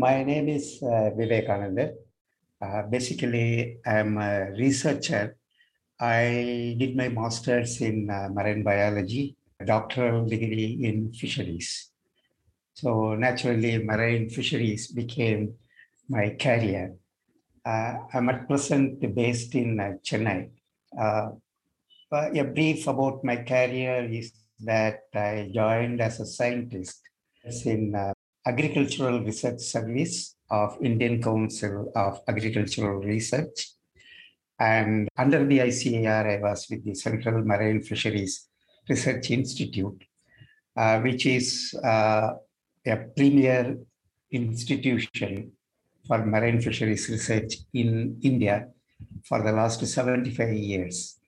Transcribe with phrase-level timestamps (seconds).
[0.00, 1.92] my name is uh, Vivekananda.
[2.60, 5.36] Uh, basically, I'm a researcher.
[6.00, 11.90] I did my master's in uh, marine biology, a doctoral degree in fisheries.
[12.72, 15.54] So naturally, marine fisheries became
[16.08, 16.94] my career.
[17.62, 20.48] Uh, I'm at present based in uh, Chennai.
[20.98, 21.32] Uh,
[22.10, 27.02] a brief about my career is that I joined as a scientist
[27.66, 28.14] in uh,
[28.46, 33.74] Agricultural Research Service of Indian Council of Agricultural Research.
[34.58, 38.48] And under the ICAR, I was with the Central Marine Fisheries
[38.88, 40.02] Research Institute,
[40.76, 42.32] uh, which is uh,
[42.86, 43.78] a premier
[44.30, 45.52] institution
[46.06, 48.68] for marine fisheries research in India
[49.24, 51.18] for the last 75 years.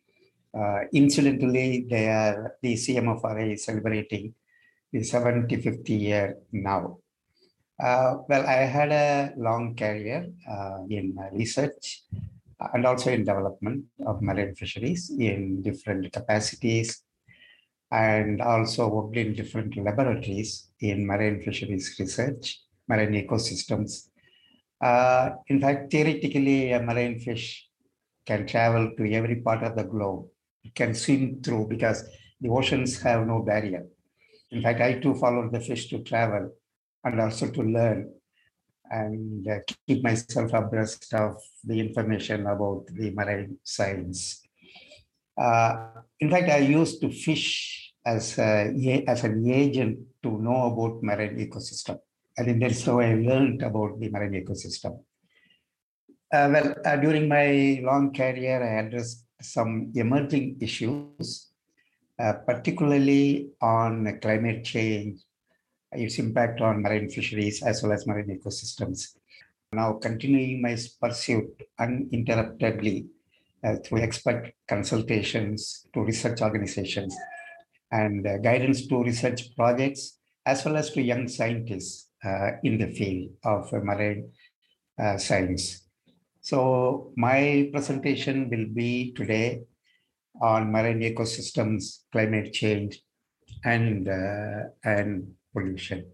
[0.52, 4.34] Uh, incidentally, they are the CMFRI is celebrating
[4.92, 6.98] the 75th year now.
[7.82, 12.04] Uh, well, I had a long career uh, in research
[12.74, 17.02] and also in development of marine fisheries in different capacities
[17.90, 24.08] and also worked in different laboratories in marine fisheries research, marine ecosystems.
[24.80, 27.68] Uh, in fact, theoretically, a marine fish
[28.26, 30.26] can travel to every part of the globe.
[30.64, 32.04] It can swim through because
[32.40, 33.86] the oceans have no barrier.
[34.52, 36.52] In fact, I too followed the fish to travel
[37.04, 38.12] and also to learn
[38.90, 44.42] and uh, keep myself abreast of the information about the marine science.
[45.40, 45.86] Uh,
[46.20, 51.38] in fact, I used to fish as, a, as an agent to know about marine
[51.38, 51.98] ecosystem.
[52.38, 55.00] I think that's how I learned about the marine ecosystem.
[56.32, 61.51] Uh, well, uh, during my long career, I addressed some emerging issues,
[62.18, 65.20] uh, particularly on climate change
[65.92, 69.16] its impact on marine fisheries as well as marine ecosystems.
[69.72, 73.06] Now, continuing my pursuit uninterruptedly
[73.64, 77.16] uh, through expert consultations to research organizations
[77.90, 82.88] and uh, guidance to research projects, as well as to young scientists uh, in the
[82.88, 84.30] field of marine
[84.98, 85.88] uh, science.
[86.40, 89.62] So, my presentation will be today
[90.40, 93.00] on marine ecosystems, climate change,
[93.64, 96.06] and, uh, and pollution.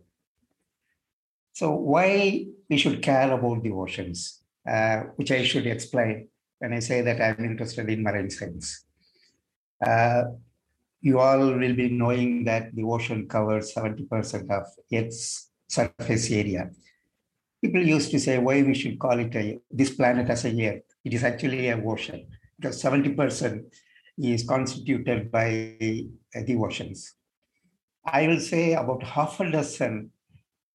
[1.52, 6.80] So why we should care about the oceans, uh, which I should explain when I
[6.80, 8.84] say that I'm interested in marine science.
[9.84, 10.24] Uh,
[11.00, 16.70] you all will be knowing that the ocean covers 70% of its surface area.
[17.62, 20.82] People used to say why we should call it a, this planet as a Earth.
[21.04, 22.26] It is actually an ocean
[22.58, 23.64] because 70%
[24.22, 25.48] is constituted by
[25.80, 27.14] the oceans.
[28.04, 30.10] I will say about half a dozen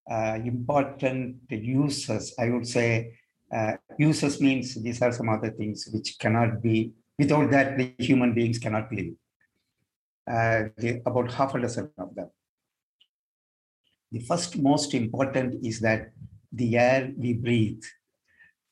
[0.10, 2.34] uh, important uses.
[2.40, 3.14] I would say
[3.54, 8.34] uh, uses means these are some other things which cannot be, without that, the human
[8.34, 9.14] beings cannot live.
[10.26, 12.30] Uh, the, about half a dozen of them.
[14.12, 16.12] The first most important is that
[16.52, 17.84] the air we breathe,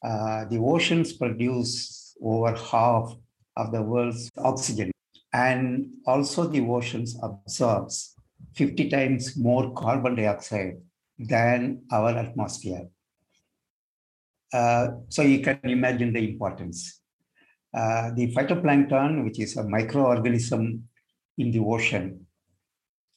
[0.04, 3.16] uh, the oceans produce over half
[3.58, 4.92] of the world's oxygen
[5.34, 8.16] and also the oceans absorbs
[8.56, 10.78] 50 times more carbon dioxide
[11.18, 12.88] than our atmosphere.
[14.54, 17.02] Uh, so you can imagine the importance.
[17.74, 20.82] Uh, the phytoplankton, which is a microorganism
[21.38, 22.26] in the ocean,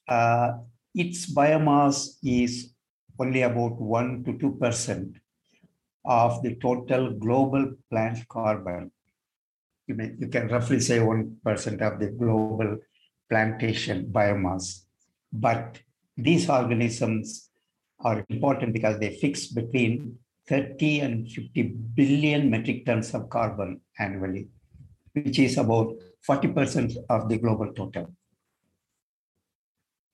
[0.09, 0.53] uh,
[0.95, 2.72] its biomass is
[3.19, 5.15] only about 1 to 2%
[6.05, 8.93] of the total global plant carbon.
[9.87, 12.78] You, may, you can roughly say 1% of the global
[13.28, 14.84] plantation biomass.
[15.33, 15.81] But
[16.17, 17.50] these organisms
[18.00, 20.19] are important because they fix between
[20.49, 21.62] 30 and 50
[21.95, 24.49] billion metric tons of carbon annually,
[25.12, 25.95] which is about
[26.28, 28.15] 40% of the global total.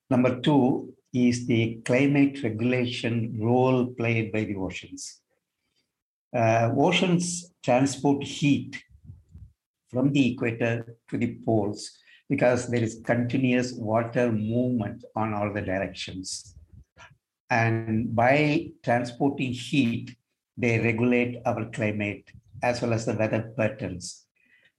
[0.08, 5.20] Number two is the climate regulation role played by the oceans.
[6.34, 8.80] Uh, oceans transport heat
[9.90, 11.90] from the equator to the poles
[12.28, 16.54] because there is continuous water movement on all the directions.
[17.50, 20.16] And by transporting heat,
[20.56, 22.30] they regulate our climate
[22.62, 24.26] as well as the weather patterns.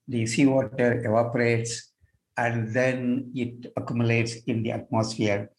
[0.07, 1.91] The seawater evaporates
[2.37, 5.51] and then it accumulates in the atmosphere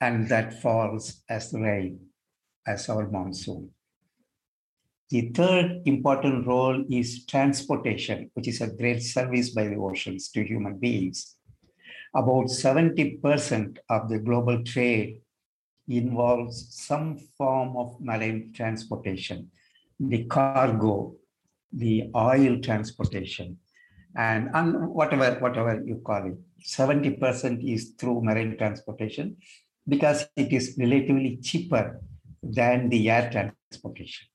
[0.00, 2.00] and that falls as rain,
[2.66, 3.70] as our monsoon.
[5.10, 10.42] The third important role is transportation, which is a great service by the oceans to
[10.42, 11.36] human beings
[12.16, 15.20] about 70% of the global trade
[15.88, 19.50] involves some form of marine transportation,
[20.00, 21.14] the cargo,
[21.72, 23.58] the oil transportation,
[24.16, 26.38] and, and whatever, whatever you call it.
[26.64, 29.36] 70% is through marine transportation
[29.86, 32.00] because it is relatively cheaper
[32.42, 34.26] than the air transportation.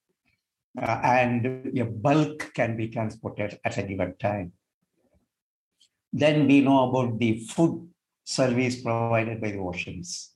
[0.80, 4.54] Uh, and your bulk can be transported at a given time.
[6.14, 7.90] Then we know about the food
[8.24, 10.32] service provided by the oceans.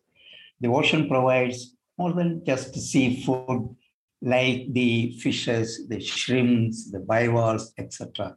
[0.59, 3.75] The ocean provides more than just seafood
[4.21, 8.35] like the fishes, the shrimps, the bivalves, etc.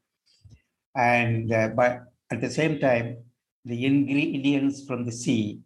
[0.95, 3.19] And uh, but at the same time,
[3.65, 5.61] the ingredients from the sea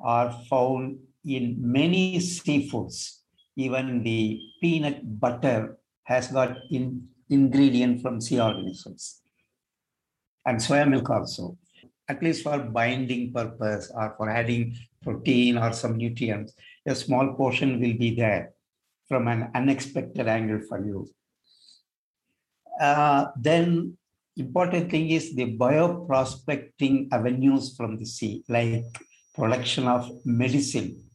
[0.00, 3.19] are found in many seafoods.
[3.60, 9.20] Even the peanut butter has got in, ingredient from sea organisms.
[10.46, 11.58] And soya milk also,
[12.08, 16.54] at least for binding purpose or for adding protein or some nutrients,
[16.86, 18.52] a small portion will be there
[19.08, 21.08] from an unexpected angle for you.
[22.80, 23.96] Uh, then
[24.36, 28.84] important thing is the bioprospecting avenues from the sea, like
[29.34, 31.09] production of medicine.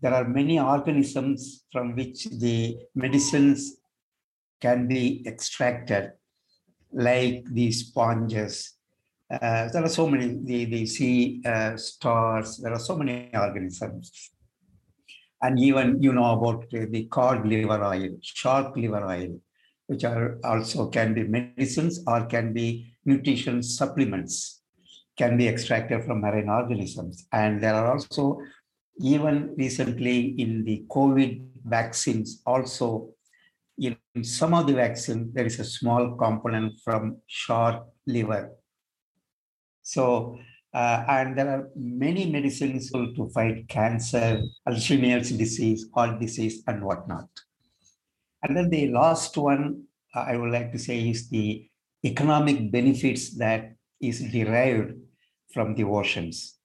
[0.00, 3.76] There are many organisms from which the medicines
[4.60, 6.12] can be extracted,
[6.92, 8.74] like the sponges.
[9.30, 14.32] Uh, there are so many, the, the sea uh, stars, there are so many organisms.
[15.42, 19.40] And even you know about the cod liver oil, shark liver oil,
[19.86, 24.62] which are also can be medicines or can be nutrition supplements,
[25.16, 27.26] can be extracted from marine organisms.
[27.32, 28.40] And there are also,
[29.00, 33.10] even recently in the COVID vaccines, also
[33.78, 38.50] in some of the vaccine, there is a small component from shark liver.
[39.82, 40.38] So,
[40.74, 47.28] uh, and there are many medicines to fight cancer, Alzheimer's disease, heart disease, and whatnot.
[48.42, 51.66] And then the last one uh, I would like to say is the
[52.04, 54.94] economic benefits that is derived
[55.52, 56.58] from the oceans.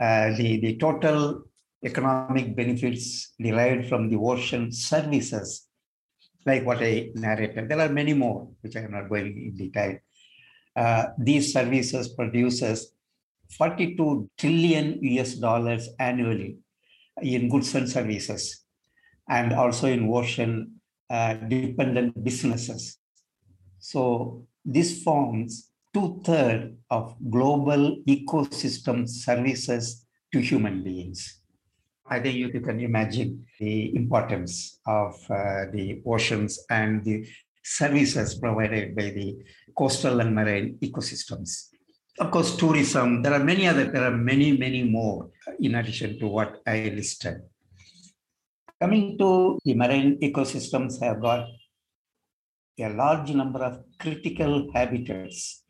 [0.00, 1.44] Uh, the, the total
[1.84, 5.68] economic benefits derived from the ocean services,
[6.44, 7.68] like what I narrated.
[7.68, 9.98] There are many more, which I am not going in detail.
[10.74, 12.92] Uh, these services produces
[13.50, 16.58] 42 trillion US dollars annually
[17.22, 18.64] in goods and services,
[19.28, 22.98] and also in ocean uh, dependent businesses.
[23.78, 31.40] So this forms two-thirds of global ecosystem services to human beings.
[32.08, 37.26] I think you can imagine the importance of uh, the oceans and the
[37.64, 39.36] services provided by the
[39.76, 41.68] coastal and marine ecosystems.
[42.18, 46.28] Of course, tourism, there are many other, there are many, many more in addition to
[46.28, 47.42] what I listed.
[48.80, 51.48] Coming to the marine ecosystems have got
[52.78, 55.64] a large number of critical habitats.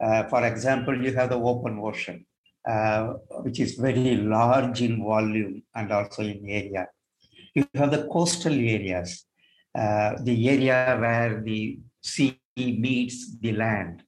[0.00, 2.24] Uh, for example, you have the open ocean,
[2.66, 6.88] uh, which is very large in volume and also in area.
[7.54, 9.24] You have the coastal areas,
[9.74, 14.02] uh, the area where the sea meets the land.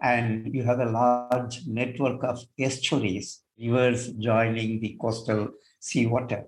[0.00, 6.46] And you have a large network of estuaries, rivers joining the coastal seawater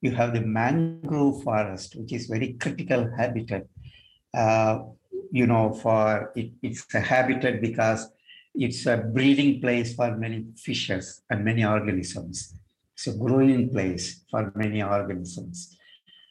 [0.00, 3.66] you have the mangrove forest, which is very critical habitat.
[4.32, 4.80] Uh,
[5.30, 8.08] you know, for it, it's a habitat because
[8.54, 12.54] it's a breeding place for many fishes and many organisms.
[12.94, 15.76] It's a growing place for many organisms.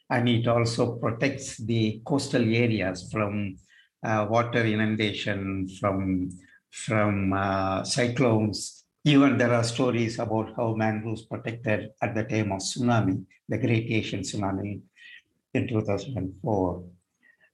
[0.08, 3.56] And it also protects the coastal areas from
[4.04, 6.30] uh, water inundation, from,
[6.70, 12.60] from uh, cyclones, even there are stories about how mangroves protected at the time of
[12.60, 14.82] tsunami, the Great Asian Tsunami
[15.54, 16.84] in 2004.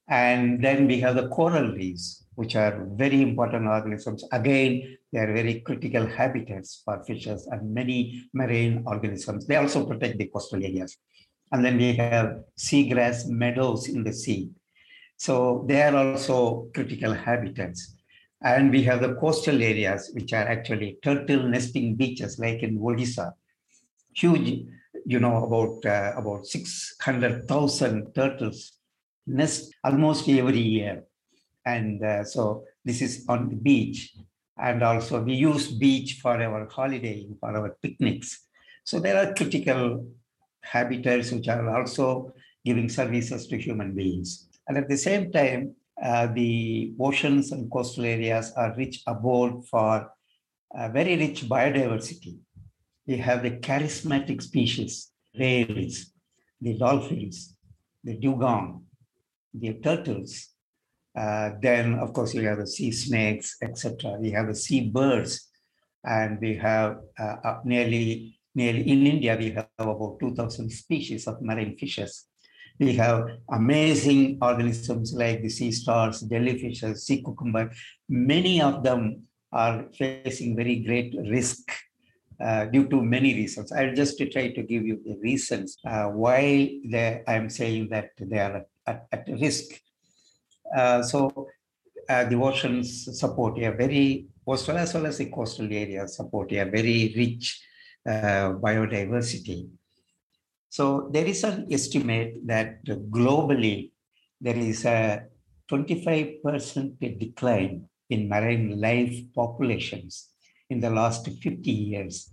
[0.08, 4.24] And then we have the coral reefs, which are very important organisms.
[4.30, 9.46] Again, they are very critical habitats for fishes and many marine organisms.
[9.46, 10.96] They also protect the coastal areas.
[11.52, 14.50] And then we have seagrass meadows in the sea.
[15.16, 17.94] So they are also critical habitats.
[18.42, 23.32] And we have the coastal areas, which are actually turtle nesting beaches, like in Odisha.
[24.14, 24.66] Huge,
[25.06, 28.72] you know, about, uh, about 600,000 turtles
[29.26, 31.04] nest almost every year.
[31.66, 34.14] And uh, so this is on the beach.
[34.56, 38.46] And also we use beach for our holidaying, for our picnics.
[38.84, 40.06] So there are critical
[40.62, 42.32] habitats which are also
[42.64, 44.48] giving services to human beings.
[44.68, 50.10] And at the same time, uh, the oceans and coastal areas are rich abode for
[50.76, 52.38] uh, very rich biodiversity.
[53.06, 56.12] We have the charismatic species whales,
[56.60, 57.54] the dolphins,
[58.02, 58.84] the dugong,
[59.54, 60.48] the turtles.
[61.16, 64.18] Uh, then, of course, you have the sea snakes, etc.
[64.20, 65.48] We have the sea birds,
[66.04, 71.76] and we have uh, nearly, nearly in India, we have about 2,000 species of marine
[71.76, 72.26] fishes.
[72.78, 77.72] We have amazing organisms like the sea stars, jellyfishes, sea cucumber.
[78.08, 81.72] Many of them are facing very great risk
[82.38, 83.72] uh, due to many reasons.
[83.72, 86.78] I'll just try to give you the reasons uh, why
[87.26, 89.80] I'm saying that they are at, at risk.
[90.74, 91.48] Uh, so
[92.08, 96.64] uh, the oceans support a very coastal as well as the coastal areas support a
[96.64, 97.60] very rich
[98.08, 99.68] uh, biodiversity.
[100.68, 103.92] So there is an estimate that globally
[104.40, 105.24] there is a
[105.70, 110.28] 25% decline in marine life populations
[110.70, 112.30] in the last 50 years.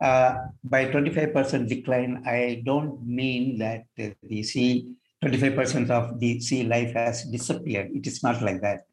[0.00, 0.34] Uh,
[0.64, 4.94] by 25% decline, I don't mean that the sea,
[5.24, 7.90] 25% of the sea life has disappeared.
[7.94, 8.84] It is not like that.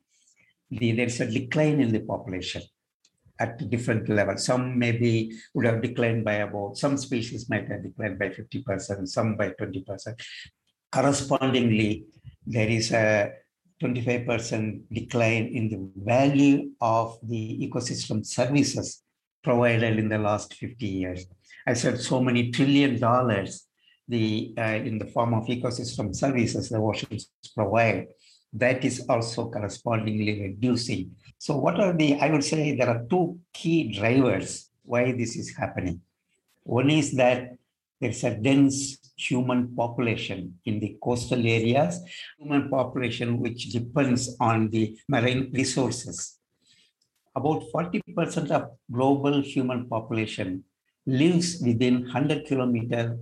[0.69, 2.61] The, there's a decline in the population
[3.39, 4.45] at different levels.
[4.45, 9.37] Some maybe would have declined by about, some species might have declined by 50%, some
[9.37, 10.19] by 20%.
[10.91, 12.05] Correspondingly,
[12.45, 13.31] there is a
[13.81, 19.03] 25% decline in the value of the ecosystem services
[19.43, 21.25] provided in the last 50 years.
[21.65, 23.66] I said so many trillion dollars
[24.07, 28.07] the uh, in the form of ecosystem services the oceans provide.
[28.53, 31.11] That is also correspondingly reducing.
[31.37, 35.55] So what are the, I would say there are two key drivers why this is
[35.55, 36.01] happening.
[36.63, 37.57] One is that
[37.99, 41.99] there's a dense human population in the coastal areas,
[42.39, 46.39] human population which depends on the marine resources.
[47.35, 50.63] About 40% of global human population
[51.05, 53.17] lives within 100 kilometers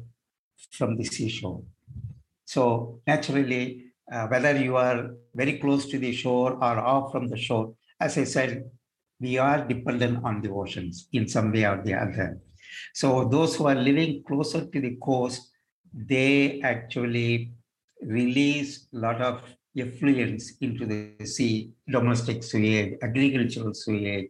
[0.72, 1.64] from the seashore.
[2.46, 7.38] So naturally, uh, whether you are very close to the shore or off from the
[7.38, 8.70] shore, as I said,
[9.20, 12.40] we are dependent on the oceans in some way or the other.
[12.94, 15.50] So those who are living closer to the coast,
[15.94, 17.54] they actually
[18.02, 19.42] release a lot of
[19.78, 24.30] effluents into the sea, domestic sewage, agricultural sewage,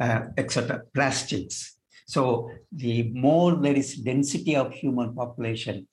[0.00, 1.76] uh, etc., plastics.
[2.06, 5.86] So the more there is density of human population,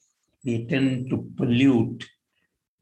[0.43, 2.05] they tend to pollute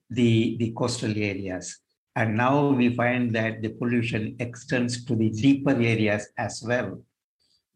[0.09, 1.79] the, the coastal areas.
[2.15, 6.99] And now we find that the pollution extends to the deeper areas as well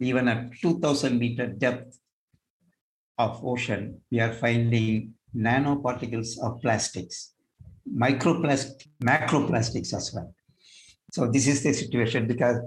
[0.02, 2.00] even at 2000 meter depth
[3.18, 7.34] of ocean, we are finding nanoparticles of plastics,
[7.88, 10.34] microplastics, macroplastics as well.
[11.12, 12.58] So this is the situation because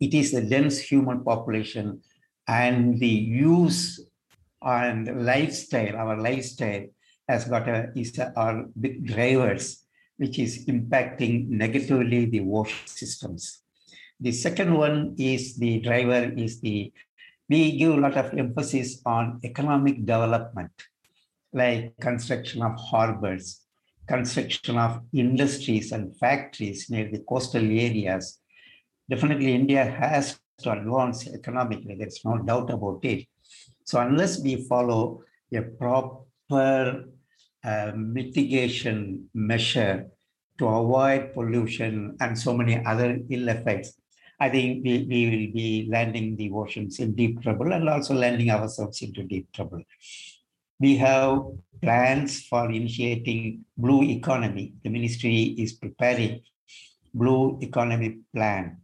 [0.00, 2.00] it is the dense human population
[2.48, 4.00] and the use
[4.62, 6.86] and lifestyle, our lifestyle
[7.28, 9.84] has got a, is a, our big drivers,
[10.16, 13.62] which is impacting negatively the ocean systems.
[14.18, 16.92] The second one is the driver is the,
[17.48, 20.72] we give a lot of emphasis on economic development,
[21.52, 23.60] like construction of harbors,
[24.06, 28.39] construction of industries and factories near the coastal areas.
[29.10, 33.26] Definitely India has to advance economically, there's no doubt about it.
[33.84, 37.06] So unless we follow a proper
[37.64, 40.06] uh, mitigation measure
[40.58, 43.94] to avoid pollution and so many other ill effects,
[44.38, 48.50] I think we, we will be landing the oceans in deep trouble and also landing
[48.50, 49.82] ourselves into deep trouble.
[50.78, 51.42] We have
[51.82, 54.74] plans for initiating blue economy.
[54.84, 56.42] The ministry is preparing
[57.12, 58.78] blue economy plan,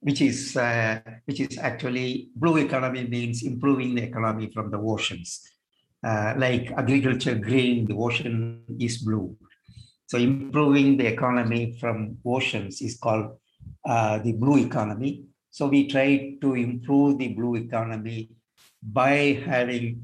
[0.00, 5.40] which is uh, which is actually blue economy means improving the economy from the oceans.
[6.02, 9.36] Uh, like agriculture green, the ocean is blue.
[10.06, 13.36] So improving the economy from oceans is called
[13.84, 15.24] uh, the blue economy.
[15.50, 18.30] So we try to improve the blue economy
[18.82, 20.02] by having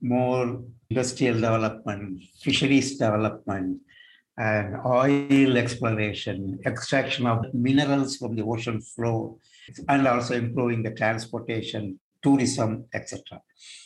[0.00, 3.80] more industrial development, fisheries development,
[4.40, 9.36] and oil exploration, extraction of minerals from the ocean floor,
[9.86, 13.20] and also improving the transportation, tourism, etc.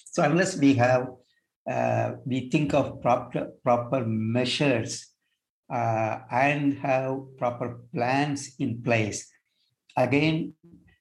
[0.07, 1.09] So unless we have,
[1.69, 5.09] uh, we think of proper, proper measures
[5.69, 9.29] uh, and have proper plans in place,
[9.97, 10.55] again,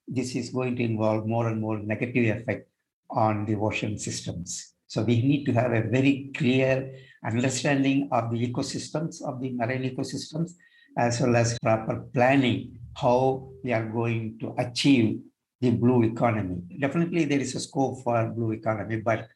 [0.07, 2.67] this is going to involve more and more negative effect
[3.11, 4.73] on the ocean systems.
[4.87, 9.95] So we need to have a very clear understanding of the ecosystems, of the marine
[9.95, 10.51] ecosystems,
[10.97, 15.19] as well as proper planning how we are going to achieve
[15.61, 16.61] the blue economy.
[16.79, 19.27] Definitely there is a scope for blue economy, but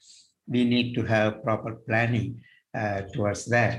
[0.47, 2.41] we need to have proper planning
[2.77, 3.75] uh, towards that.